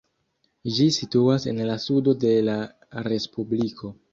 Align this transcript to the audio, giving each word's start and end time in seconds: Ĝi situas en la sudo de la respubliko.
Ĝi 0.77 0.87
situas 0.95 1.45
en 1.53 1.61
la 1.71 1.77
sudo 1.85 2.17
de 2.25 2.35
la 2.51 2.59
respubliko. 3.11 3.97